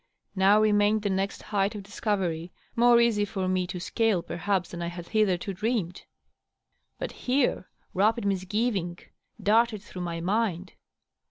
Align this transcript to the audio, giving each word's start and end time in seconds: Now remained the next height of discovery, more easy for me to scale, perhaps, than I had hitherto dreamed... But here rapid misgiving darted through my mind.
Now 0.35 0.59
remained 0.59 1.03
the 1.03 1.11
next 1.11 1.43
height 1.43 1.75
of 1.75 1.83
discovery, 1.83 2.51
more 2.75 2.99
easy 2.99 3.23
for 3.23 3.47
me 3.47 3.67
to 3.67 3.79
scale, 3.79 4.23
perhaps, 4.23 4.71
than 4.71 4.81
I 4.81 4.87
had 4.87 5.09
hitherto 5.09 5.53
dreamed... 5.53 6.05
But 6.97 7.11
here 7.11 7.69
rapid 7.93 8.25
misgiving 8.25 8.97
darted 9.39 9.83
through 9.83 10.01
my 10.01 10.19
mind. 10.19 10.73